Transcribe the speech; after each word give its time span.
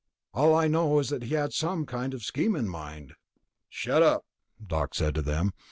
"All 0.33 0.55
I 0.55 0.67
know 0.67 0.97
is 0.97 1.09
that 1.09 1.25
he 1.25 1.35
had 1.35 1.53
some 1.53 1.85
kind 1.85 2.15
of 2.15 2.23
scheme 2.23 2.55
in 2.55 2.67
mind." 2.67 3.13
"Shut 3.69 4.01
up," 4.01 4.25
Doc 4.65 4.95
said 4.95 5.13
to 5.13 5.21
them. 5.21 5.51